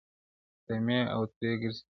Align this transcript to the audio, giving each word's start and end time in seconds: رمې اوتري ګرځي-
رمې 0.69 0.99
اوتري 1.15 1.49
ګرځي- 1.61 1.81